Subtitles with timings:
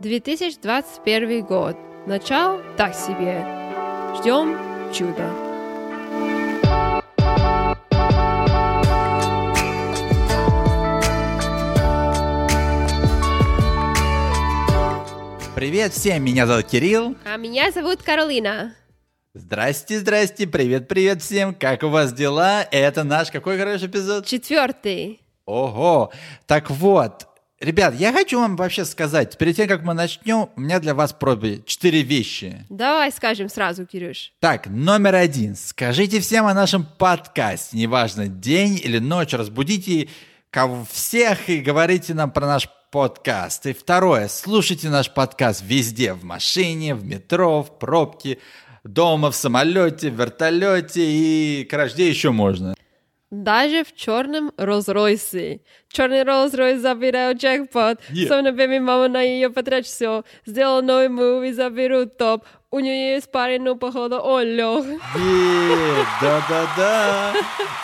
[0.00, 1.76] 2021 год.
[2.06, 3.44] Начало так себе.
[4.16, 4.56] Ждем
[4.94, 5.28] чуда.
[15.54, 17.16] Привет всем, меня зовут Кирилл.
[17.26, 18.74] А меня зовут Каролина.
[19.34, 21.54] Здрасте, здрасте, привет, привет всем.
[21.54, 22.62] Как у вас дела?
[22.70, 24.24] Это наш какой хороший эпизод?
[24.24, 25.20] Четвертый.
[25.44, 26.10] Ого.
[26.46, 27.26] Так вот,
[27.60, 31.12] ребят, я хочу вам вообще сказать, перед тем, как мы начнем, у меня для вас
[31.12, 32.64] просьба четыре вещи.
[32.68, 34.32] Давай скажем сразу, Кирюш.
[34.40, 35.54] Так, номер один.
[35.54, 37.76] Скажите всем о нашем подкасте.
[37.76, 40.08] Неважно, день или ночь, разбудите
[40.50, 43.66] кого всех и говорите нам про наш подкаст.
[43.66, 48.38] И второе, слушайте наш подкаст везде, в машине, в метро, в пробке,
[48.82, 52.74] дома, в самолете, в вертолете и, короче, где еще можно.
[53.30, 55.60] Даже в черном Rolls-Royce.
[55.88, 58.00] Черный Rolls-Royce забирает джекпот.
[58.10, 58.50] Yeah.
[58.50, 60.24] Бэби мама на ее потрачь все.
[60.44, 62.44] Сделал новый мув и заберут топ.
[62.72, 64.84] У нее есть парень, но походу он лег.
[66.20, 67.32] Да-да-да.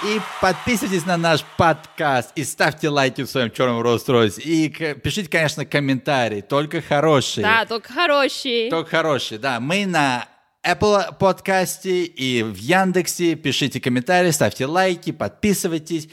[0.04, 4.40] И подписывайтесь на наш подкаст и ставьте лайки в своем черном Rolls-Royce.
[4.40, 7.44] И пишите, конечно, комментарии, только хорошие.
[7.44, 8.68] Да, только хороший.
[8.68, 9.60] Только хорошие, да.
[9.60, 10.26] Мы на
[10.66, 13.36] Apple подкасте и в Яндексе.
[13.36, 16.08] Пишите комментарии, ставьте лайки, подписывайтесь.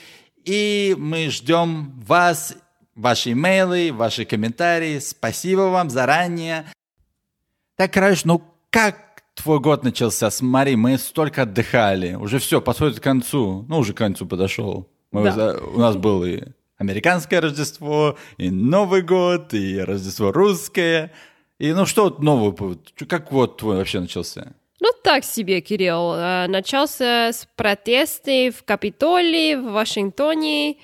[0.46, 2.56] И мы ждем вас,
[2.96, 5.00] ваши имейлы, ваши комментарии.
[5.00, 6.66] Спасибо вам заранее.
[7.76, 10.30] Так, короче, ну как твой год начался?
[10.30, 12.14] Смотри, мы столько отдыхали.
[12.14, 13.66] Уже все, подходит к концу.
[13.68, 14.88] Ну, уже к концу подошел.
[15.12, 15.58] Мы Да.
[15.58, 16.44] У нас было и
[16.78, 21.12] американское Рождество, и Новый год, и Рождество русское.
[21.60, 22.94] И ну что вот?
[22.96, 24.54] Чё- Как вот твой вообще начался?
[24.80, 26.14] Ну, так себе, Кирилл.
[26.16, 30.76] Э, Начался с протесты в Капитолии, в Вашингтоне.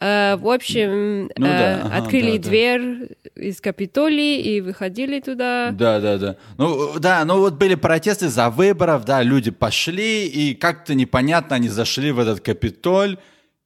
[0.00, 2.48] Э, В общем, Ну э, да, ага, открыли да, да.
[2.48, 5.70] дверь из Капитолии и выходили туда.
[5.72, 6.36] Да, да, да.
[6.58, 11.68] Ну, да, ну вот были протесты за выборов, да, люди пошли, и как-то непонятно они
[11.68, 13.18] зашли в этот Капитоль,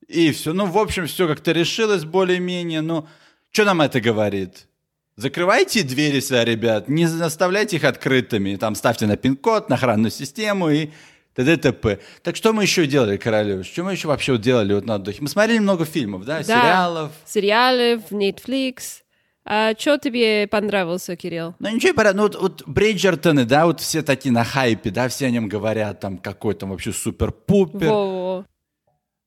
[0.08, 0.52] и все.
[0.54, 2.80] Ну, в общем, все как-то решилось более-менее.
[2.80, 3.06] Ну,
[3.50, 4.66] что нам это говорит?
[5.16, 10.70] Закрывайте двери сюда, ребят, не оставляйте их открытыми, там ставьте на пин-код, на охранную систему
[10.70, 10.90] и
[11.34, 11.56] т.д.
[11.56, 12.00] т.п.
[12.22, 13.64] Так что мы еще делали, Королев?
[13.64, 15.18] Что мы еще вообще делали вот на отдыхе?
[15.20, 17.12] Мы смотрели много фильмов, да, Да, сериалов.
[17.24, 19.02] Сериалы в Netflix.
[19.46, 21.54] А что тебе понравился, Кирилл?
[21.58, 25.30] Ну ничего, ну вот, вот Бриджертоны, да, вот все такие на хайпе, да, все о
[25.30, 27.88] нем говорят, там какой там вообще супер-пупер.
[27.88, 28.46] Во-во.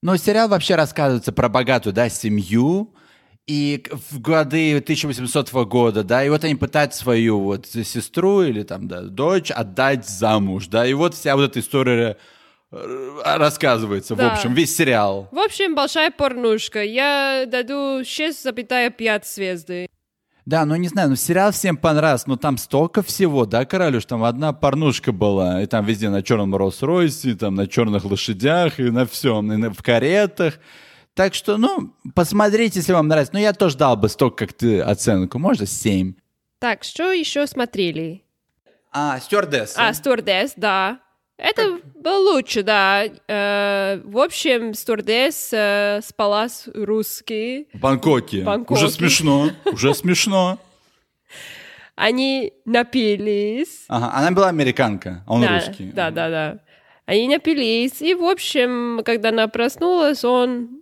[0.02, 2.94] Но сериал вообще рассказывается про богатую, да, семью,
[3.48, 8.86] и в годы 1800 года, да, и вот они пытаются свою вот сестру или там,
[8.86, 12.16] да, дочь отдать замуж, да, и вот вся вот эта история
[12.70, 14.32] э, рассказывается, в Да.
[14.34, 15.28] общем, весь сериал.
[15.32, 16.82] В общем, большая порнушка.
[16.84, 19.88] Я даду 6,5 звезды.
[20.44, 24.24] Да, ну не знаю, ну сериал всем понравился, но там столько всего, да, Королюш, там
[24.24, 29.06] одна порнушка была, и там везде на черном Роллс-Ройсе, там на черных лошадях, и на
[29.06, 30.58] всем, и на- в каретах.
[31.18, 33.34] Так что, ну, посмотрите, если вам нравится.
[33.34, 36.14] Ну, я тоже дал бы столько, как ты, оценку, можно 7.
[36.60, 38.22] Так, что еще смотрели?
[38.92, 39.88] А, стюардесса.
[39.88, 41.00] А, стюардесс, да.
[41.36, 43.02] Это было лучше, да.
[43.26, 47.66] Э, в общем, стюардесс э, спала с русский.
[47.72, 48.44] В Бангкоке.
[48.44, 48.80] Бангкоке.
[48.80, 50.60] Уже смешно, уже смешно.
[51.96, 53.86] Они напились.
[53.88, 55.90] Ага, она была американка, а он да, русский.
[55.92, 56.58] Да, да, да.
[57.06, 58.00] Они напились.
[58.02, 60.77] И, в общем, когда она проснулась, он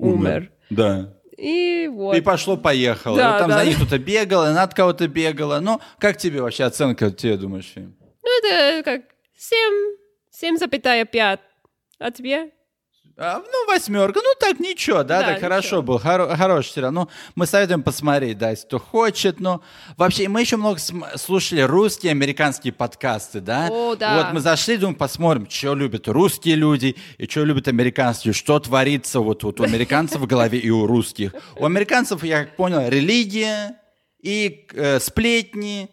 [0.00, 0.50] умер.
[0.70, 1.14] Да.
[1.36, 2.16] И вот.
[2.16, 3.16] И пошло-поехало.
[3.16, 3.58] Да, И там да.
[3.58, 5.60] за них кто-то бегал, и от кого-то бегала.
[5.60, 7.72] Ну, как тебе вообще оценка, тебе думаешь?
[7.76, 9.02] Ну, это как
[9.36, 11.38] 7, 7,5.
[11.98, 12.50] А тебе?
[13.22, 14.18] А, ну, восьмерка.
[14.24, 15.48] Ну, так ничего, да, Да, так ничего.
[15.50, 15.98] хорошо был.
[15.98, 16.90] хоро- хороший сериал.
[16.90, 19.40] Ну, мы советуем посмотреть, да, если кто хочет.
[19.40, 19.60] Но
[19.98, 20.80] вообще, мы еще много
[21.16, 23.68] слушали русские, американские подкасты, да?
[23.70, 24.16] О, да.
[24.24, 29.20] Вот мы зашли, думаем, посмотрим, что любят русские люди и что любят американские, что творится
[29.20, 31.34] вот, вот у американцев в голове и у русских.
[31.56, 33.76] У американцев, я как понял, религия
[34.22, 35.90] и э, сплетни,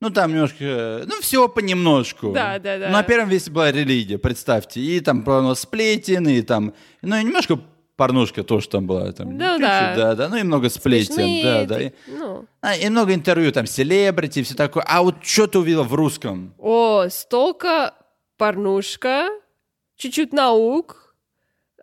[0.00, 2.32] ну, там немножко, ну, всего понемножку.
[2.32, 2.86] Да, да, да.
[2.86, 4.80] Ну, на первом месте была религия, представьте.
[4.80, 7.58] И там про сплетен, и там, ну, и немножко
[7.96, 9.12] порнушка тоже там была.
[9.12, 9.94] Там, Ну, чуть-чуть, да.
[9.94, 10.28] да, да.
[10.30, 11.82] Ну, и много сплетен, Смешные да, да.
[11.82, 12.46] И, Ну.
[12.62, 14.82] а, и много интервью, там, селебрити, все такое.
[14.88, 16.54] А вот что ты увидел в русском?
[16.58, 17.92] О, столько
[18.38, 19.28] порнушка,
[19.96, 21.14] чуть-чуть наук,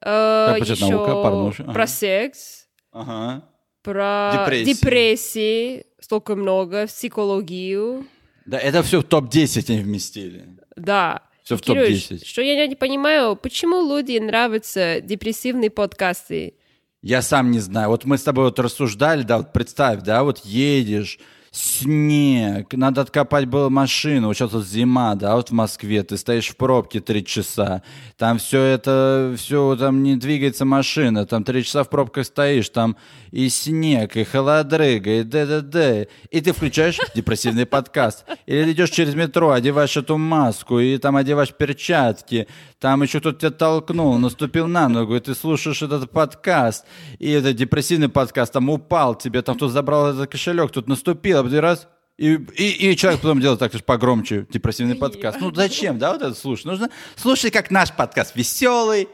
[0.02, 1.64] э, почему еще наука, порнушка?
[1.64, 1.74] Ага.
[1.74, 3.44] про секс, Ага.
[3.88, 4.74] Про Депрессии.
[4.74, 8.06] депрессии, столько много, психологию.
[8.46, 10.46] Да, это все в топ-10 они вместили.
[10.76, 11.22] Да.
[11.42, 12.26] Всё в Кирюш, топ-10.
[12.26, 16.56] Что я не понимаю, почему люди нравятся депрессивные подкасты?
[17.02, 17.88] Я сам не знаю.
[17.88, 21.18] Вот мы с тобой вот рассуждали, да, вот представь, да, вот едешь,
[21.58, 26.50] снег, надо откопать было машину, вот сейчас вот зима, да, вот в Москве, ты стоишь
[26.50, 27.82] в пробке три часа,
[28.18, 32.96] там все это, все, там не двигается машина, там три часа в пробках стоишь, там
[33.32, 39.52] и снег, и холодрыга, и д-д-д, и ты включаешь депрессивный подкаст, или идешь через метро,
[39.52, 42.48] одеваешь эту маску, и там одеваешь перчатки,
[42.80, 46.86] там еще кто-то тебя толкнул, наступил на ногу, и ты слушаешь этот подкаст,
[47.20, 51.44] и это депрессивный подкаст, там упал тебе, там кто-то забрал этот кошелек, тут наступил, а
[51.44, 51.88] потом раз,
[52.18, 55.40] и, и, и человек потом делает так, погромче, депрессивный подкаст.
[55.40, 56.66] Ну зачем, да, вот это слушать?
[56.66, 59.08] Нужно слушать, как наш подкаст веселый,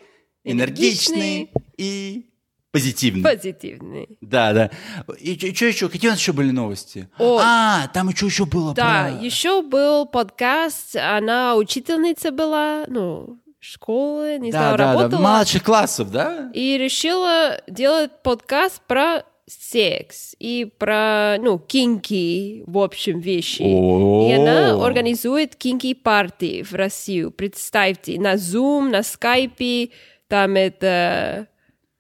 [0.44, 1.52] энергичный, Энергичный.
[1.78, 2.26] и
[2.72, 3.24] позитивный.
[3.24, 4.18] Позитивный.
[4.22, 4.72] Да, да.
[5.20, 5.90] И что еще?
[5.90, 7.08] Какие у нас еще были новости?
[7.18, 7.40] О.
[7.42, 14.38] А, там еще еще было Да, про- еще был подкаст, она учительница была, ну, школы,
[14.40, 15.22] не да, знаю, да, да, работала.
[15.22, 16.52] младших классов, да?
[16.54, 23.62] И решила делать подкаст про секс и про, ну, кинки, в общем, вещи.
[23.64, 24.28] О.
[24.30, 27.32] И она организует кинки-парти в Россию.
[27.32, 29.92] Представьте, на Zoom, на Skype,
[30.28, 31.48] там это...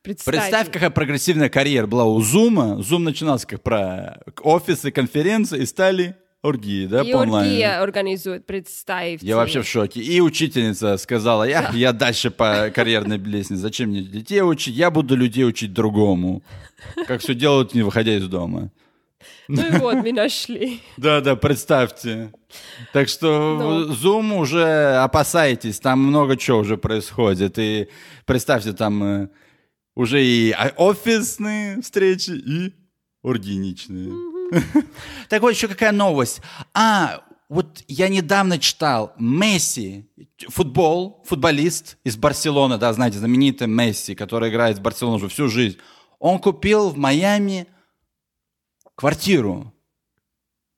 [0.01, 0.41] Представьте.
[0.41, 2.81] Представь, какая прогрессивная карьера была у Зума.
[2.81, 7.49] Зум начинался как про офисы, конференции, и стали оргии, да, И по онлайну.
[7.49, 9.25] Оргия организует, представьте.
[9.25, 10.01] Я вообще в шоке.
[10.01, 13.61] И учительница сказала, я, я дальше по карьерной лестнице.
[13.61, 14.75] Зачем мне детей учить?
[14.75, 16.43] Я буду людей учить другому.
[17.07, 18.71] Как все делают, не выходя из дома.
[19.47, 20.81] Ну и вот, мы нашли.
[20.97, 22.33] Да, да, представьте.
[22.91, 23.93] Так что Ну.
[23.93, 27.57] Zoom уже опасайтесь, там много чего уже происходит.
[27.57, 27.87] И
[28.25, 29.29] представьте, там э,
[29.95, 32.73] уже и офисные встречи, и
[33.23, 34.11] оргиничные.
[35.29, 36.41] Так вот, еще какая новость.
[36.73, 40.09] А, вот я недавно читал, Месси,
[40.49, 45.77] футбол, футболист из Барселоны, да, знаете, знаменитый Месси, который играет в Барселоне уже всю жизнь,
[46.19, 47.67] он купил в Майами
[48.95, 49.73] квартиру.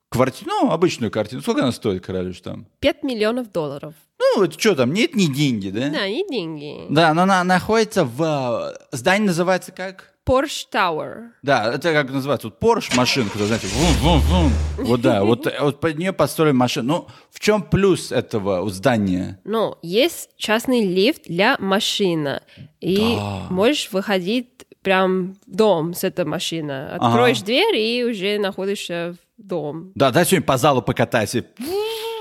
[0.09, 1.41] Квартиру, ну, обычную квартиру.
[1.41, 2.67] Сколько она стоит, королюш, там?
[2.79, 3.93] 5 миллионов долларов.
[4.17, 5.89] Ну, это что там, нет, не деньги, да?
[5.89, 6.85] Да, и деньги.
[6.89, 8.21] Да, но она находится в...
[8.21, 10.14] э, Здание называется как?
[10.25, 11.29] Porsche Tower.
[11.43, 14.51] Да, это как называется, вот Porsche машина, которая, знаете, вум-вум-вум.
[14.77, 16.87] Вот да, вот, вот под нее построили машину.
[16.87, 19.39] Ну, в чем плюс этого здания?
[19.43, 22.41] Ну, есть частный лифт для машины.
[22.81, 23.47] И Да.
[23.49, 24.47] можешь выходить
[24.81, 26.87] прям в дом с этой машины.
[26.89, 29.91] Откроешь дверь и уже находишься в дом.
[29.95, 31.45] Да, дай сегодня по залу покатайся.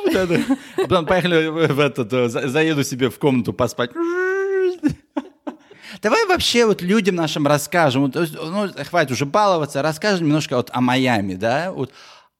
[0.07, 0.27] А
[0.77, 3.91] Потом поехали в этот, э, за- заеду себе в комнату поспать.
[6.05, 10.83] Давай вообще вот людям нашим расскажем, вот, ну, хватит уже баловаться, расскажем немножко вот о
[10.83, 11.93] Майами, да, вот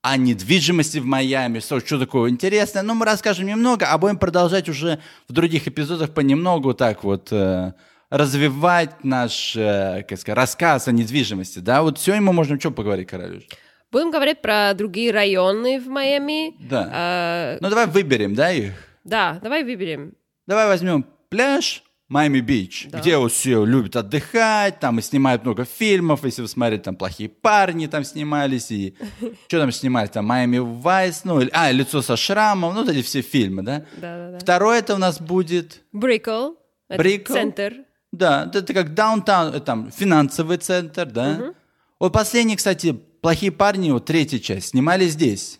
[0.03, 2.83] о недвижимости в Майами, что, что такое интересное.
[2.83, 7.73] Ну, мы расскажем немного, а будем продолжать уже в других эпизодах понемногу так вот э,
[8.11, 11.81] развивать наш, э, как сказать, рассказ о недвижимости, да.
[11.81, 13.45] Вот сегодня мы можем что поговорить, Королюш?
[13.91, 16.53] Будем говорить про другие районы в Майами.
[16.69, 16.91] Да.
[16.93, 18.73] А, Ну, давай выберем, да, их?
[19.03, 20.13] да, давай выберем.
[20.45, 22.99] Давай возьмем пляж Майами-Бич, Да.
[22.99, 27.29] где вот все любят отдыхать, там и снимают много фильмов, если вы смотрите, там «Плохие
[27.29, 28.95] парни» там снимались, и
[29.47, 33.21] что там снимали, там «Майами Вайс», ну, а, «Лицо со шрамом», ну, вот эти все
[33.21, 33.85] фильмы, да?
[33.97, 34.37] Да-да-да.
[34.39, 36.51] Второе это у нас будет, Брикл.
[36.89, 37.33] Брикл.
[37.33, 37.73] Центр.
[38.11, 41.53] да, это как даунтаун, это там финансовый центр, да?
[41.99, 45.59] Вот последний, кстати, «Плохие парни», вот третья часть, снимали здесь,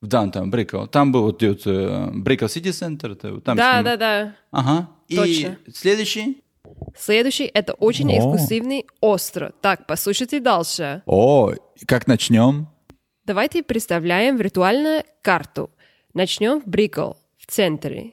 [0.00, 0.86] в даунтаун, Брикл.
[0.86, 3.84] Там был вот, э, Брикл Сити Центр, там снимали.
[3.84, 4.34] Да-да-да.
[4.50, 4.88] Ага.
[5.08, 5.58] И Точно.
[5.72, 6.42] следующий?
[6.96, 8.16] Следующий— это очень О.
[8.16, 9.52] эксклюзивный остров.
[9.60, 11.02] Так, послушайте дальше.
[11.06, 11.52] О,
[11.86, 12.68] как начнем?
[13.24, 15.70] Давайте представляем виртуальную карту.
[16.14, 18.12] Начнем в Брикл, в центре.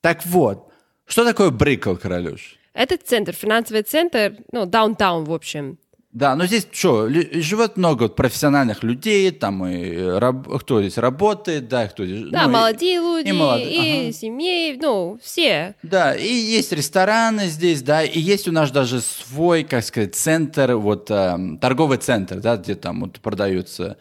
[0.00, 0.70] Так вот,
[1.06, 2.56] что такое Брикл, Королюш?
[2.72, 5.78] Этот центр, финансовый центр, ну, даунтаун, в общем.
[6.14, 11.88] Да, но здесь что, живет много профессиональных людей, там и раб- кто здесь работает, да,
[11.88, 12.30] кто здесь...
[12.30, 14.12] Да, ну, и- молодые люди, и и, молодые, ага.
[14.12, 15.74] семьи, ну, все.
[15.82, 20.74] Да, и есть рестораны здесь, да, и есть у нас даже свой, как сказать, центр,
[20.76, 23.96] вот эм, торговый центр, да, где там вот продаются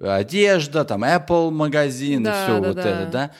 [0.00, 2.80] одежда, там Apple магазин Да, и все да, вот да.
[2.90, 3.30] это, да.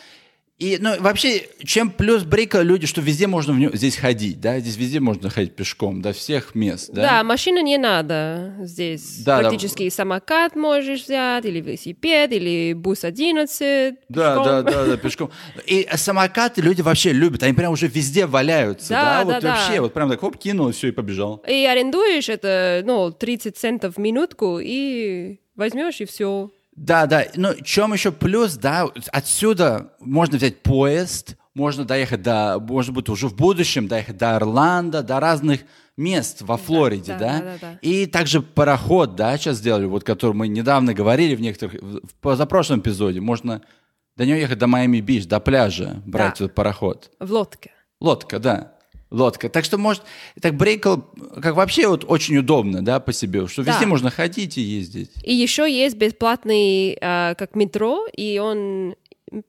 [0.62, 4.61] И, ну, вообще, чем плюс Брика люди, что везде можно в нё- здесь ходить, да,
[4.61, 7.02] здесь везде можно ходить пешком, до всех мест, да.
[7.02, 9.25] Да, машина не надо здесь.
[9.25, 9.42] Да, да.
[9.49, 13.97] Практически самокат можешь взять, или велосипед, или бус 11.
[14.09, 14.45] Да, пешком.
[14.45, 15.31] да, да, да, пешком.
[15.66, 19.49] И самокаты люди вообще любят, они прям уже везде валяются, да, Да, вот да, да.
[19.57, 21.42] вообще, вот прям так, хоп, кинул, все, и побежал.
[21.49, 26.50] И арендуешь это, ну, 30 центов в минутку, и возьмешь, и все.
[26.74, 27.26] Да, да.
[27.36, 33.28] Ну, чем еще плюс, да, отсюда можно взять поезд, можно доехать до, может быть, уже
[33.28, 35.60] в будущем доехать до Орландо, до разных
[35.98, 37.38] мест во Флориде, да, да?
[37.38, 37.78] да, да, да.
[37.82, 42.80] И также пароход, да, сейчас сделали, вот который мы недавно говорили в некоторых, в позапрошлом
[42.80, 43.60] эпизоде, можно
[44.16, 46.44] до него ехать до Майами-Бич, до пляжа, брать Да.
[46.46, 47.10] этот пароход.
[47.20, 47.72] В лодке.
[48.00, 48.72] Лодка, да.
[49.12, 49.49] Лодка.
[49.49, 50.02] Так что, может,
[50.40, 50.97] так Брейкл,
[51.40, 53.73] как вообще вот очень удобно, да, по себе, что Да.
[53.73, 55.11] везде можно ходить и ездить.
[55.23, 58.95] И еще есть бесплатный, э, как метро, и он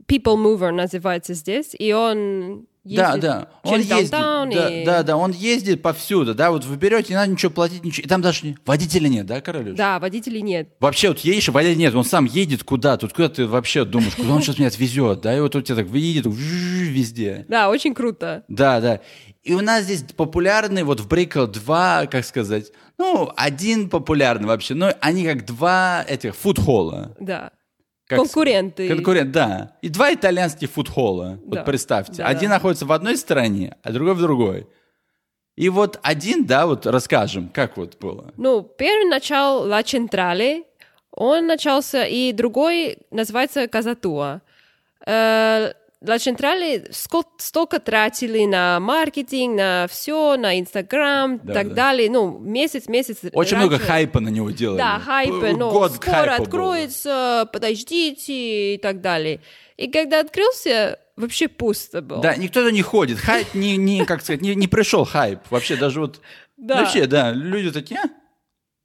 [0.07, 3.47] People Mover называется здесь, и он Да, ездит да.
[3.63, 4.11] Он через ездит.
[4.11, 7.83] Да, и- да, да, он ездит повсюду, да, вот вы берете, не надо ничего платить,
[7.83, 8.05] ничего.
[8.05, 9.77] И там даже не- водителя нет, да, Королюш?
[9.77, 10.69] Да, водителей нет.
[10.79, 14.15] Вообще вот едешь, а водителя нет, он сам едет куда тут, куда ты вообще думаешь,
[14.15, 17.45] куда он сейчас меня отвезет, да, и вот у тебя так едет везде.
[17.47, 18.43] Да, очень круто.
[18.47, 18.99] Да, да.
[19.43, 24.73] И у нас здесь популярный, вот в Брейкл два, как сказать, ну, один популярный вообще,
[24.73, 27.15] но они как два этих фудхолла.
[27.19, 27.51] Да.
[28.07, 28.87] Как Конкуренты.
[28.89, 29.77] Конкурент, да.
[29.81, 31.39] И два итальянских фудхолла.
[31.43, 31.57] Да.
[31.57, 32.17] Вот представьте.
[32.17, 32.55] Да, один да.
[32.55, 34.67] находится в одной стране, а другой в другой.
[35.55, 38.33] И вот один, да, вот расскажем, как вот было.
[38.37, 40.63] Ну, первый начал La Centrale,
[41.11, 44.41] он начался, и другой называется Casa Tua.
[45.05, 45.73] Э,
[46.05, 51.73] La Centrale ско- столько тратили на маркетинг, на все, на Инстаграм Да, так да.
[51.75, 52.09] далее.
[52.09, 53.19] Ну, месяц, месяц.
[53.31, 53.55] Очень раньше.
[53.55, 54.77] много хайпа на него делали.
[54.79, 59.39] Да, хайпы, П- но Год скоро хайпа откроется, подождите и так далее.
[59.77, 62.21] И когда открылся, вообще пусто было.
[62.21, 63.17] Да, никто туда не ходит.
[63.19, 65.39] Хайп не, не как сказать, не, не пришел хайп.
[65.49, 66.19] Вообще даже вот...
[66.55, 66.81] Да.
[66.81, 68.07] Вообще, да, люди такие, «А,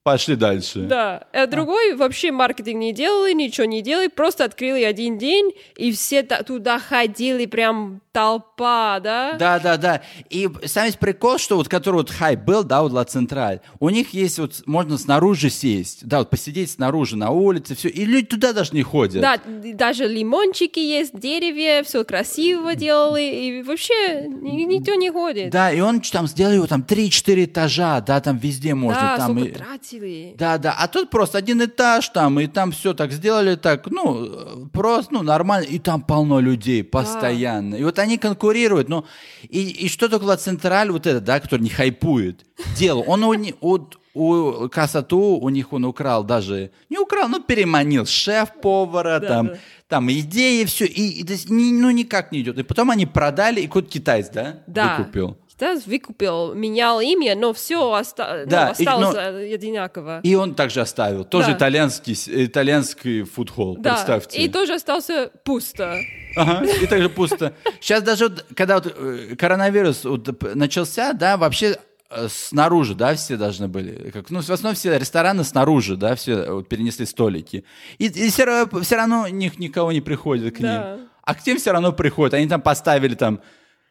[0.02, 0.81] пошли дальше.
[0.81, 5.93] Да, а другой вообще маркетинг не делали, ничего не делали, просто открыли один день, и
[5.93, 9.35] все туда ходили, прям толпа, да?
[9.38, 10.02] Да, да, да.
[10.31, 13.90] И сам весь прикол, что вот который вот хайп был, да, вот Ла Централь, у
[13.90, 18.26] них есть вот, можно снаружи сесть, да, вот посидеть снаружи на улице, все, и люди
[18.26, 19.21] туда даже не ходят.
[19.21, 25.50] Да, и даже лимончики есть, деревья, все красиво делали, и вообще ни- никто не ходит.
[25.50, 29.00] Да, и он там сделал его там 3-4 этажа, да, там везде можно.
[29.00, 30.35] Да, там сколько и- тратили.
[30.38, 34.68] Да, да, а тут просто один этаж там, и там все так сделали так, ну,
[34.73, 37.75] просто, ну, нормально, и там полно людей постоянно.
[37.75, 39.04] И вот они конкурируют, ну,
[39.42, 42.45] и, и что такое Централь, вот это, да, который не хайпует,
[42.76, 43.78] делал, он у, у,
[44.14, 49.59] у Касату, у них он украл даже, не украл, ну, переманил шеф-повара, там, да.
[49.88, 52.59] там, идеи, все, и, и ни- ну, никак не идет.
[52.59, 54.97] И потом они продали, и какой-то китаец, да, Да.
[54.99, 55.37] выкупил.
[55.59, 60.21] Китаец выкупил, менял имя, но все оста- ну, Да, и- осталось но- э, одинаково.
[60.23, 61.57] И он также оставил, тоже Да.
[61.57, 62.15] итальянский,
[62.47, 64.38] итальянский фудхол, да, представьте.
[64.38, 65.97] и тоже остался пусто.
[66.37, 67.55] Ага, и также пусто.
[67.81, 71.77] Сейчас даже, вот, когда вот, э, коронавирус вот, начался, да, вообще
[72.11, 74.11] э, снаружи, да, все должны были.
[74.11, 77.65] Как, ну, в основном все рестораны снаружи, да, все э, вот, перенесли столики.
[77.99, 80.95] И, все, равно, все равно них, никого не приходит к Да.
[80.97, 81.09] ним.
[81.25, 82.33] А к тем все равно приходят.
[82.35, 83.41] Они там поставили там,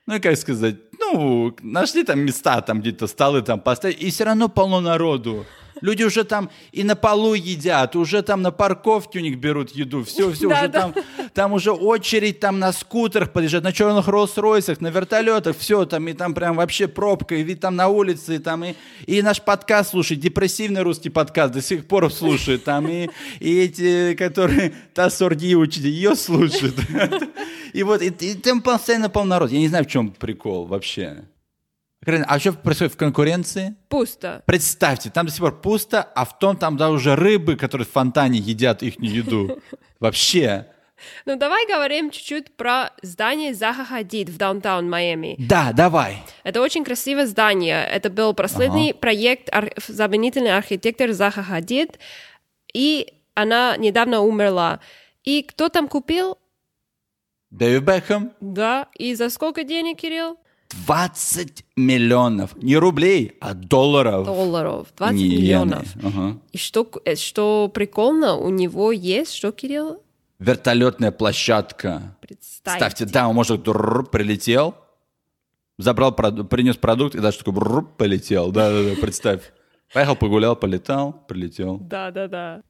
[0.08, 4.48] ну, как сказать, ну, нашли там места, там где-то столы там поставили, и все равно
[4.48, 5.46] полно народу.
[5.82, 10.04] Люди уже там и на полу едят, уже там на парковке у них берут еду,
[10.04, 10.82] все, все Да, уже да.
[10.82, 10.96] там,
[11.34, 16.14] там уже очередь там на скутерах подъезжает, на черных Роллс-Ройсах, на вертолетах, все там, и
[16.14, 19.92] там прям вообще пробка, и вид там на улице, и там, и, и наш подкаст
[19.92, 25.54] слушает, депрессивный русский подкаст до сих пор слушает, там, и, и эти, которые та сорги
[25.56, 26.76] учат, ее слушают.
[27.74, 29.52] И вот, и, и там постоянно полный народ.
[29.52, 31.26] Я не знаю, в чем прикол вообще.
[32.08, 33.76] А что происходит в конкуренции?
[33.90, 34.42] Пусто.
[34.46, 37.92] Представьте, там до сих пор пусто, а в том там да уже рыбы, которые в
[37.92, 39.60] фонтане едят их еду.
[40.00, 40.68] Вообще.
[41.26, 45.36] Ну, давай говорим чуть-чуть про здание Заха Хадид в даунтаун Майами.
[45.38, 46.24] Да, давай.
[46.44, 47.86] Это очень красивое здание.
[47.86, 52.00] Это был последний проект ар- знаменитый архитектор Заха Хадид,
[52.74, 54.80] и она недавно умерла.
[55.24, 56.38] И кто там купил?
[57.52, 58.32] Дэвид Бекхэм.
[58.40, 58.88] Да.
[58.96, 60.38] И за сколько денег, Кирилл?
[60.86, 62.56] 20 миллионов.
[62.62, 64.26] Не рублей, а долларов.
[64.26, 64.88] Долларов.
[64.98, 65.96] 20 Не миллионов.
[65.96, 66.08] иены.
[66.08, 66.38] Ага.
[66.52, 70.02] И что, э, что прикольно, у него есть, что, Кирилл?
[70.40, 72.16] Вертолетная площадка.
[72.22, 72.80] Представьте.
[72.80, 74.76] Ставьте, да, он может прилетел,
[75.78, 78.52] забрал, принес продукт и даже такой полетел.
[78.52, 79.52] Да, да, да, представь.
[79.94, 81.78] Поехал, погулял, полетал, прилетел.
[81.78, 82.62] Да, да, да.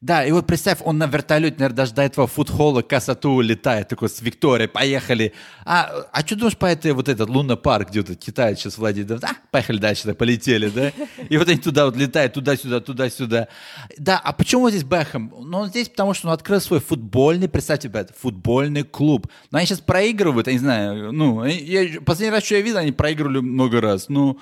[0.00, 4.10] Да, и вот представь, он на вертолете, наверное, даже до этого фудхола Касату летает, такой
[4.10, 5.32] с Викторией, поехали.
[5.64, 9.06] А, а что думаешь по этой, вот этот лунный парк, где вот китаец сейчас владеет?
[9.06, 10.92] Да, поехали дальше, да, полетели, да?
[11.30, 13.48] И вот они туда вот летают, туда-сюда, туда-сюда.
[13.96, 15.32] Да, а почему здесь Бэхэм?
[15.40, 19.28] Ну, он здесь, потому что он открыл свой футбольный, представьте, ребят, футбольный клуб.
[19.50, 22.92] Но они сейчас проигрывают, я не знаю, ну, я, последний раз, что я видел, они
[22.92, 24.38] проигрывали много раз, ну,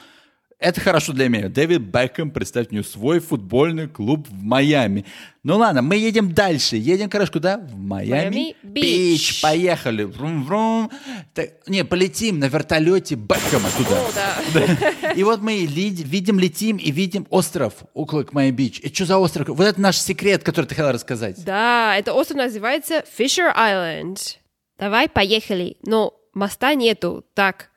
[0.62, 1.48] Это хорошо для меня.
[1.48, 5.04] Дэвид Бекхэм, представьте мне, свой футбольный клуб в Майами.
[5.42, 6.76] Ну ладно, мы едем дальше.
[6.76, 7.58] Едем, короче, куда?
[7.58, 8.54] В Майами.
[8.62, 9.42] Майами-Бич.
[9.42, 10.04] Поехали.
[10.04, 10.88] Врум-врум.
[11.34, 14.00] Так, не, полетим на вертолете Бекхэма туда.
[14.00, 14.10] О,
[14.54, 15.12] да.
[15.14, 18.78] И вот мы видим, летим и видим остров около Майами-Бич.
[18.84, 19.48] И что за остров?
[19.48, 21.44] Вот это наш секрет, который ты хотела рассказать.
[21.44, 24.36] Да, это остров называется Fisher Island.
[24.78, 25.76] Давай, поехали.
[25.82, 27.70] Но моста нету, так,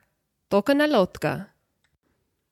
[0.50, 1.48] только на лодка.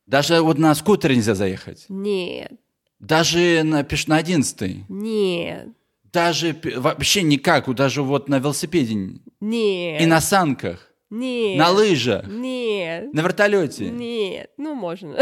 [0.05, 1.85] Даже вот на скутере нельзя заехать.
[1.89, 2.51] Нет,
[2.99, 5.67] Даже на, пеш- на 11 нет,
[6.11, 7.73] Даже вообще никак.
[7.73, 8.95] Даже вот на велосипеде.
[9.41, 10.01] нет.
[10.01, 10.89] И на санках.
[11.09, 11.57] Нет.
[11.59, 12.25] На лыжах.
[12.27, 13.13] Нет.
[13.13, 13.85] На вертолете.
[13.89, 15.15] Нет, ну можно.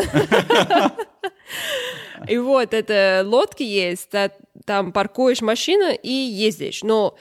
[2.28, 4.32] И вот это лодки есть, та-
[4.66, 6.84] там паркуешь машину и ездишь.
[6.84, 7.18] Но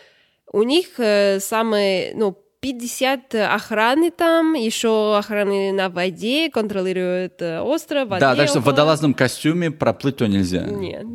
[0.52, 8.08] у них э, самые, ну, 50 охраны там, еще охраны на воде, контролируют э, остров,
[8.08, 10.64] воде Да, так что в водолазном костюме проплыть то нельзя.
[10.64, 11.06] Нет.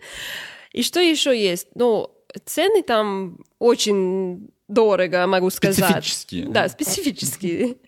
[0.72, 1.68] И что еще есть?
[1.74, 2.10] Ну,
[2.44, 5.76] цены там очень дорого, могу сказать.
[5.76, 6.48] Специфические.
[6.48, 7.76] Да, специфические.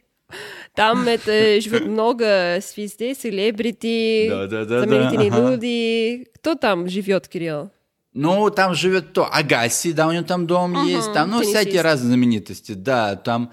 [0.75, 5.51] Там это живет много звездей, селебрити, Да-да-да-да, знаменитые ага.
[5.51, 6.27] люди.
[6.35, 7.71] Кто там живет, Кирилл?
[8.13, 9.27] Ну, там живет то.
[9.27, 11.13] Агаси, да, у него там дом есть.
[11.13, 12.73] Там, ну, всякие разные знаменитости.
[12.73, 13.53] Да, там...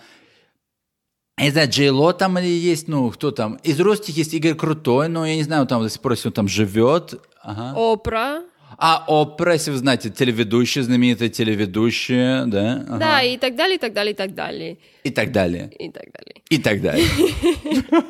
[1.38, 3.56] Я не знаю, Джей Ло там или есть, ну, кто там?
[3.56, 6.34] Из русских есть Игорь Крутой, но я не знаю, там до сих пор, если он
[6.34, 7.22] там живет.
[7.42, 7.74] Ага.
[7.76, 8.42] Опра.
[8.78, 12.86] А Опра, если вы знаете, телеведущая, знаменитая телеведущая, да?
[12.88, 12.98] ага.
[12.98, 14.78] Да, и так далее, и так далее, и так далее.
[15.04, 15.72] И так далее.
[15.78, 16.42] И так далее.
[16.50, 17.08] И так далее.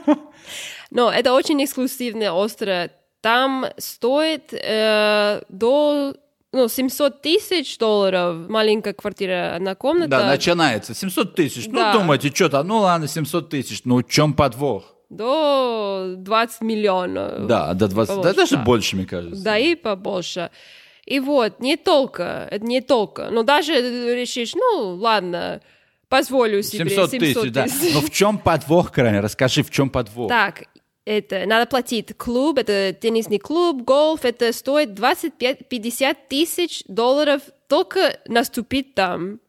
[0.91, 2.91] Но это очень эксклюзивный остров.
[3.21, 6.15] Там стоит э, до
[6.55, 10.07] ну, 700 тысяч долларов маленькая квартира, одна комната.
[10.07, 10.95] Да, начинается.
[10.95, 11.67] 700 тысяч.
[11.67, 11.91] Да.
[11.93, 12.67] Ну, думаете, что там?
[12.67, 13.81] Ну, ладно, 700 тысяч.
[13.83, 14.95] Ну, в чем подвох?
[15.09, 17.45] До 20 миллионов.
[17.45, 18.09] Да, до 20.
[18.09, 18.63] Да, Побольше, даже да.
[18.63, 19.43] больше, мне кажется.
[19.43, 20.49] Да и побольше.
[21.05, 23.29] И вот, не только, это не только.
[23.31, 23.73] Но даже
[24.15, 25.61] решишь, ну, ладно,
[26.07, 27.65] позволю себе 700 тысяч, да.
[27.93, 29.19] Но в чем подвох, Крайне?
[29.19, 30.29] Расскажи, в чем подвох?
[30.29, 30.63] Так,
[31.05, 32.15] это надо платить.
[32.17, 39.39] Клуб, это теннисный клуб, гольф, это стоит 25-50 тысяч долларов только наступить там.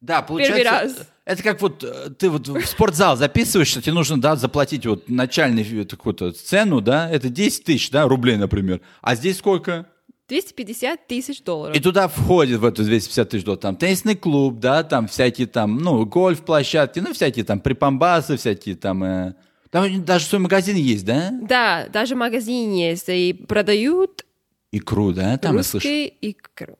[0.00, 1.08] Да, получается, раз.
[1.24, 5.84] это как вот э, ты вот в спортзал записываешься, тебе нужно, да, заплатить вот начальную
[5.86, 8.80] такую-то цену, да, это 10 тысяч, да, рублей, например.
[9.00, 9.86] А здесь сколько?
[10.28, 11.74] 250 тысяч долларов.
[11.74, 15.78] И туда входит в эту 250 тысяч долларов, там теннисный клуб, да, там всякие там,
[15.78, 19.34] ну, гольф-площадки, ну, всякие там припамбасы, всякие там, э,
[19.70, 21.30] там даже свой магазин есть, да?
[21.42, 24.24] Да, даже магазин есть, и продают
[24.70, 26.78] Икру, да, там я русские икру.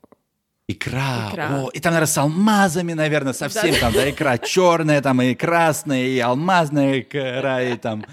[0.70, 1.30] Икра.
[1.32, 1.62] Икра.
[1.62, 6.06] О, и там, наверное, с алмазами, наверное, совсем там, да, икра черная, там и красная,
[6.06, 8.04] и алмазная икра, и там...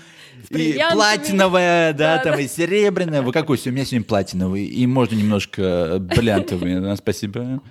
[0.50, 2.42] И платиновая, да, Да, там да.
[2.42, 3.24] и серебряная.
[3.24, 3.72] Вы какой сегодня?
[3.72, 4.66] У меня сегодня платиновый.
[4.66, 6.80] И можно немножко бриллиантовый.
[6.80, 7.62] Да, спасибо.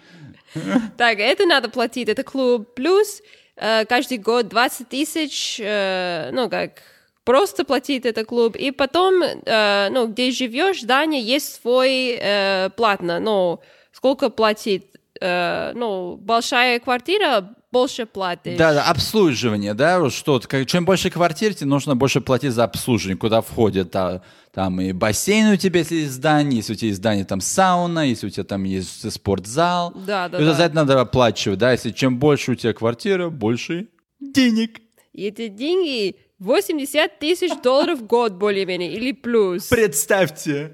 [0.96, 2.74] Так, это надо платить, это клуб.
[2.74, 3.22] Плюс
[3.56, 6.82] э, каждый год 20 тысяч, э, ну, как
[7.24, 8.56] просто платить это клуб.
[8.56, 13.18] И потом, э, ну, где живешь, здание есть свой э, платно.
[13.20, 13.60] Ну,
[13.92, 14.84] сколько платить?
[15.20, 18.56] Э, ну, большая квартира, больше платишь.
[18.56, 20.46] Да, да, обслуживание, да, что-то.
[20.46, 24.92] Как- Чем больше квартир, тебе нужно больше платить за обслуживание, куда входит а, там и
[24.92, 28.30] бассейн у тебя, если есть здание, если у тебя есть здание, там сауна, если у
[28.30, 29.92] тебя там есть спортзал.
[30.06, 30.54] Да, да, И да.
[30.54, 33.88] за это надо оплачивать, да, если чем больше у тебя квартира, больше
[34.20, 34.80] денег.
[35.12, 39.68] И эти деньги 80 тысяч долларов в год более-менее, или плюс.
[39.68, 40.72] Представьте.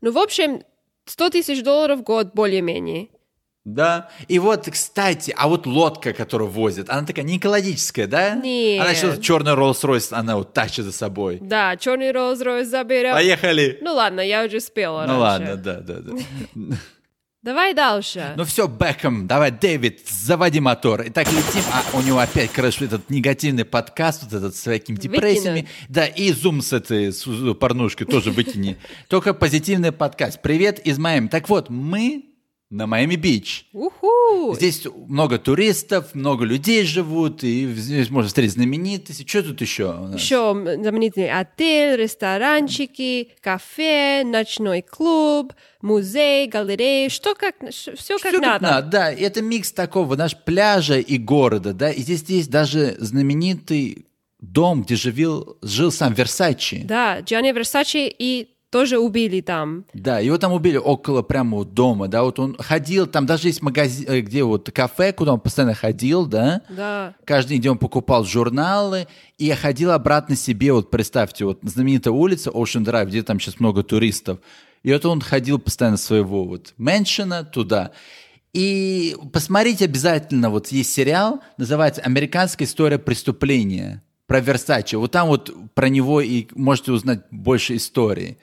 [0.00, 0.62] Ну, в общем,
[1.06, 3.08] 100 тысяч долларов в год более-менее.
[3.64, 4.08] Да.
[4.28, 8.34] И вот, кстати, а вот лодка, которую возят, она такая не экологическая, да?
[8.34, 8.80] Нет.
[8.80, 11.38] Она еще черный Rolls-Royce, она вот тащит за собой.
[11.42, 13.12] Да, черный Rolls-Royce заберем.
[13.12, 13.78] Поехали.
[13.82, 15.52] Ну ладно, я уже спела Ну раньше.
[15.52, 16.12] ладно, да, да, да.
[17.48, 18.34] Давай дальше.
[18.36, 21.04] Ну все, Бэкхэм, давай, Дэвид, заводи мотор.
[21.06, 21.62] Итак, летим.
[21.72, 25.60] А у него опять, короче, этот негативный подкаст, вот этот с такими депрессиями.
[25.60, 25.70] Выкинуть.
[25.88, 28.76] Да, и зум с этой с порнушки тоже выкини.
[29.08, 30.42] Только позитивный подкаст.
[30.42, 31.28] Привет из Майами.
[31.28, 32.27] Так вот, мы
[32.70, 33.66] на Майами-Бич.
[33.72, 34.54] Уху!
[34.54, 39.26] Здесь много туристов, много людей живут, и здесь можно встретить знаменитости.
[39.26, 40.10] Что тут еще?
[40.14, 48.62] Еще знаменитый отель, ресторанчики, кафе, ночной клуб, музей, галерея, что как, все как как надо.
[48.62, 49.12] надо, да.
[49.12, 51.90] И Это микс такого, наш пляжа и города, да.
[51.90, 54.04] И здесь есть даже знаменитый
[54.40, 56.82] дом, где живил, жил сам Версачи.
[56.84, 59.84] Да, Джанни Версачи и тоже убили там.
[59.94, 63.62] Да, его там убили около прямо вот дома, да, вот он ходил, там даже есть
[63.62, 67.14] магазин, э, где вот кафе, куда он постоянно ходил, да, Да.
[67.24, 69.06] каждый день, где он покупал журналы,
[69.38, 73.82] и ходил обратно себе, вот представьте, вот знаменитая улица Ocean Drive, где там сейчас много
[73.82, 74.38] туристов,
[74.82, 77.92] и вот он ходил постоянно своего вот меншина туда,
[78.52, 84.94] и посмотрите обязательно, вот есть сериал, называется «Американская история преступления», про Версачи.
[84.94, 88.36] Вот там вот про него и можете узнать больше истории.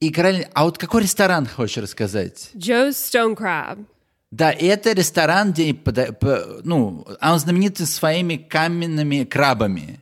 [0.00, 2.50] И Каролина, а вот какой ресторан хочешь рассказать?
[2.54, 3.86] Joe's Stone Crab.
[4.30, 10.00] Да, и это ресторан, где, пода- по- ну, а он знаменит своими каменными крабами.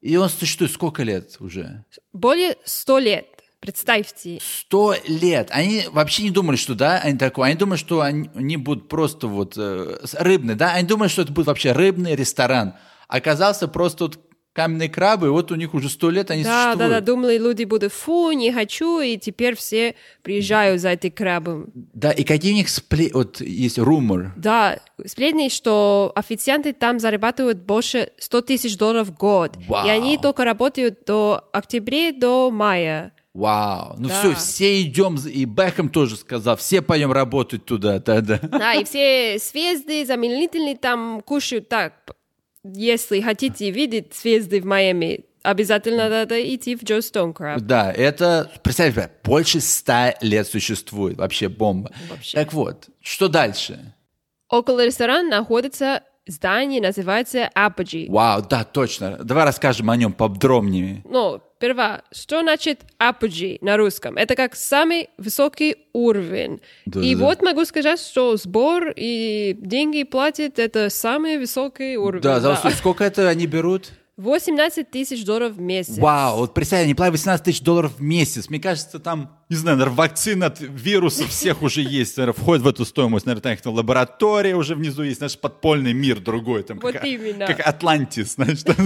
[0.00, 1.84] И он существует сколько лет уже?
[2.12, 3.26] Более 100 лет.
[3.60, 4.38] Представьте.
[4.42, 5.48] Сто лет.
[5.52, 7.48] Они вообще не думали, что да, они такое.
[7.50, 10.72] Они думали, что они, они будут просто вот э, рыбный, да.
[10.72, 12.74] Они думали, что это будет вообще рыбный ресторан.
[13.06, 14.18] Оказался просто вот
[14.60, 16.90] каменные крабы, вот у них уже сто лет они Да, да, существуют.
[16.92, 21.70] да, думали люди будут, фу, не хочу, и теперь все приезжают за этим крабом.
[21.74, 23.10] Да, и какие у них спле...
[23.14, 24.32] вот есть румор.
[24.36, 29.56] Да, сплетни, что официанты там зарабатывают больше 100 тысяч долларов в год.
[29.66, 29.86] Вау.
[29.86, 33.12] И они только работают до октября, до мая.
[33.32, 33.94] Вау.
[33.98, 34.14] Ну Да.
[34.14, 38.40] все, все идем, и Бэхэм тоже сказал, все пойдем работать туда, да, да.
[38.42, 41.92] Да, и все звезды знаменательные там кушают так.
[42.64, 47.60] Если хотите видеть звезды в Майами, обязательно надо идти в Джо Crab.
[47.60, 51.90] Да, это, представь себе, больше ста лет существует, вообще бомба.
[52.10, 52.36] Вообще.
[52.36, 53.94] Так вот, что дальше?
[54.48, 58.10] Около ресторана находится здание, называется Apogee.
[58.10, 59.18] Вау, да, точно.
[59.22, 61.02] Давай расскажем о нем подробнее.
[61.04, 64.16] Ну, сперва, что значит apogee на русском?
[64.16, 66.60] Это как самый высокий уровень.
[66.86, 67.26] Да, и да, да.
[67.26, 72.22] вот могу сказать, что сбор и деньги платят, это самый высокий уровень.
[72.22, 72.74] Да, за услуги.
[72.74, 73.90] сколько это они берут?
[74.20, 75.98] 18 тысяч долларов в месяц.
[75.98, 78.48] Вау, вот представь, они платят 18 тысяч долларов в месяц.
[78.48, 82.68] Мне кажется, там, не знаю, наверное, вакцина от вирусов всех уже есть, наверное, входит в
[82.68, 83.26] эту стоимость.
[83.26, 86.62] Наверное, там их лаборатория уже внизу есть, знаешь, подпольный мир другой.
[86.62, 87.46] Там, Вот как, именно.
[87.46, 88.76] Как Атлантис, знаешь, там,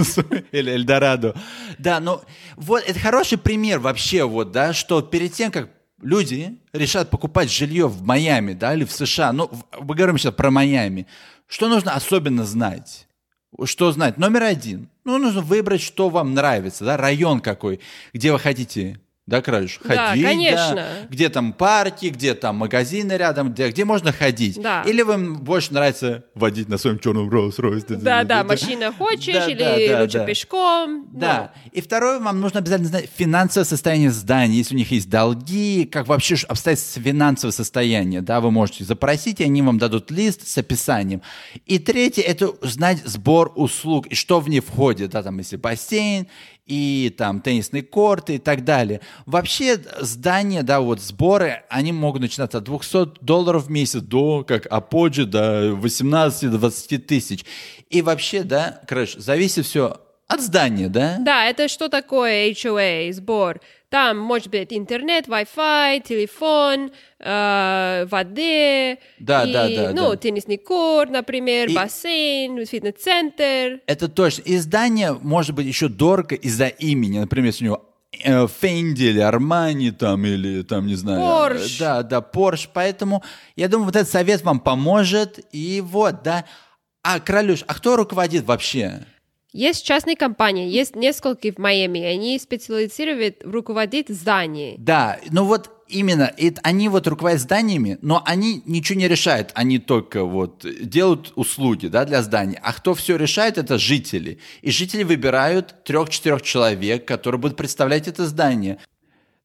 [0.53, 1.35] или Эльдорадо.
[1.79, 2.21] Да, ну,
[2.57, 5.71] вот, это хороший пример вообще, вот, да, что перед тем, как
[6.01, 10.51] люди решат покупать жилье в Майами, да, или в США, ну, мы говорим сейчас про
[10.51, 11.07] Майами,
[11.47, 13.07] что нужно особенно знать?
[13.65, 14.19] Что знать?
[14.19, 14.89] Номер один.
[15.05, 17.81] Ну, нужно выбрать, что вам нравится, да, район какой,
[18.13, 20.87] где вы хотите, да, Краюш, Да, ходить, конечно.
[21.09, 24.61] где там парки, где там магазины рядом, где, где можно ходить.
[24.61, 24.83] Да.
[24.83, 27.97] Или вам больше нравится водить на своем черном Rolls-Royce.
[28.03, 29.59] Да, да, машина хочешь Да, или
[29.89, 30.25] да, да, лучше да.
[30.27, 31.07] пешком.
[31.11, 31.53] Да.
[31.73, 34.59] И второе, вам нужно обязательно знать финансовое состояние здания.
[34.59, 39.45] Если у них есть долги, как вообще обстоит финансовое состояние, да, вы можете запросить, и
[39.45, 41.23] они вам дадут лист с описанием.
[41.65, 46.27] И третье, это знать сбор услуг, и что в них входит, да, там, если бассейн,
[46.67, 49.01] и там теннисные корты и так далее.
[49.27, 54.67] Вообще здания, да, вот сборы, они могут начинаться от 200 долларов в месяц до, как
[54.67, 57.45] Аподжи, до 18-20 тысяч.
[57.91, 61.19] И вообще, да, короче, зависит все от здания, да?
[61.21, 63.61] Да, это что такое HOA, сбор?
[63.95, 70.17] Там может быть интернет, Wi-Fi, телефон, э, воды, Да, и, да, да, ну, да.
[70.17, 73.83] теннисный корт, например, И- бассейн, фитнес-центр.
[73.87, 74.43] Это точно.
[74.43, 77.21] И здание может быть еще дорого из-за имени.
[77.21, 77.85] Например, если у него
[78.25, 81.21] э, Фенди или Армани там, или там, не знаю.
[81.21, 81.77] Porsche.
[81.77, 82.69] э, Да, да, Порш.
[82.75, 83.23] Поэтому
[83.55, 85.39] я думаю, вот этот совет вам поможет.
[85.53, 86.45] И вот, да.
[87.05, 89.05] А, Королюш, а кто руководит вообще?
[89.55, 94.75] Есть частные компании, есть несколько в Майами, они специализируют руководить зданием.
[94.79, 99.79] Да, ну вот именно, и они вот руководят зданиями, но они ничего не решают, они
[99.79, 102.59] только вот делают услуги, да, для зданий.
[102.63, 104.41] А кто все решает, это жители.
[104.63, 108.79] И жители выбирают трех-четырех человек, которые будут представлять это здание.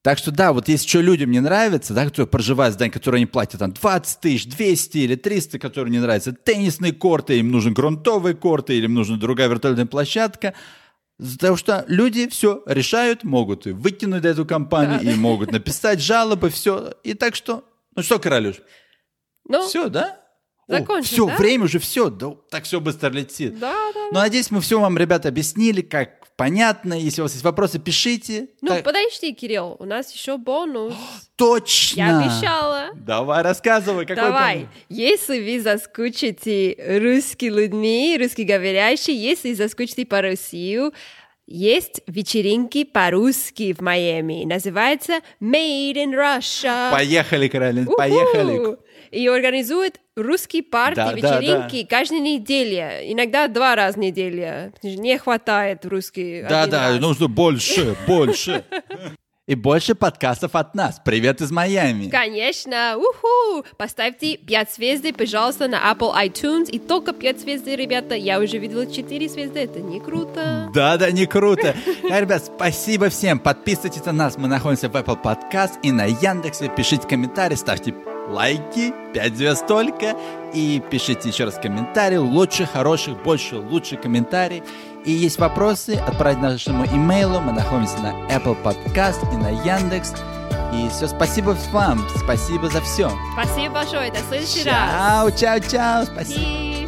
[0.01, 3.19] Так что да, вот если что людям не нравится, да, которые проживают в здании, которые
[3.19, 7.73] они платят там 20 тысяч, 200 или 300, которые не нравятся, теннисные корты, им нужен
[7.73, 10.53] грунтовые корты, или им нужна другая виртуальная площадка,
[11.19, 16.93] Потому что люди все решают, могут и выкинуть эту компанию, и могут написать жалобы, все.
[17.03, 18.61] И так что, ну что, Королюш,
[19.45, 20.17] Ну, все, да?
[20.77, 21.35] Закончим, все, да?
[21.37, 23.59] время уже все, да, так все быстро летит.
[23.59, 23.99] да, да.
[24.11, 26.93] Ну, надеюсь, мы все вам, ребята, объяснили, как понятно.
[26.93, 28.47] Если у вас есть вопросы, пишите.
[28.61, 30.93] Ну, Так, подожди, Кирилл, у нас еще бонус.
[31.35, 31.99] точно!
[31.99, 32.89] Я обещала.
[32.95, 34.69] Давай, рассказывай, какой Давай, бонус?
[34.87, 40.93] если вы заскучите русскими людьми, русскоговорящие, если заскучите по Россию,
[41.45, 44.45] есть вечеринки по-русски в Майами.
[44.45, 46.91] Называется Made in Russia.
[46.91, 48.77] Поехали, Каролин, поехали.
[49.11, 53.11] И организует русский парти, Да, да, вечеринки каждую неделю.
[53.11, 54.73] Иногда два раза в неделю.
[54.83, 56.43] Не хватает русский.
[56.47, 56.99] Да, да, раз.
[56.99, 58.63] нужно больше, больше.
[59.47, 61.01] и больше подкастов от нас.
[61.03, 62.07] Привет из Майами.
[62.09, 63.65] Конечно, уху!
[63.77, 66.69] Поставьте 5 звезды, пожалуйста, на Apple iTunes.
[66.69, 68.13] И только 5 звезды, ребята.
[68.13, 69.59] Я уже видела 4 звезды.
[69.59, 70.69] Это не круто.
[70.75, 71.75] Да, да, не круто.
[72.11, 73.39] А, ребят, спасибо всем.
[73.39, 74.37] Подписывайтесь на нас.
[74.37, 76.69] Мы находимся в Apple Podcast и на Яндексе.
[76.75, 77.93] Пишите комментарии, ставьте
[78.29, 80.15] лайки, 5 звезд только.
[80.53, 82.17] И пишите еще раз комментарии.
[82.17, 84.63] Лучше, хороших, больше, лучше комментарий.
[85.05, 87.39] И есть вопросы, отправить нашему имейлу.
[87.39, 90.13] Мы находимся на Apple Podcast и на Яндекс.
[90.73, 92.05] И все, спасибо вам.
[92.23, 93.11] Спасибо за все.
[93.33, 94.11] Спасибо большое.
[94.11, 94.91] До следующий раз.
[94.91, 96.05] Чао, чао, чао.
[96.05, 96.78] Спасибо.